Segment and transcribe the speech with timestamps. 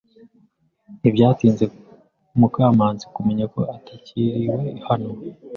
[0.99, 1.63] Ntibyatinze
[2.39, 5.09] Mukamanzi kumenya ko atakiriwe hano.